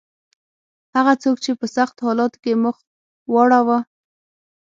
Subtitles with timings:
[0.95, 2.75] هغه څوک چې په سختو حالاتو کې مخ
[3.33, 3.77] واړاوه.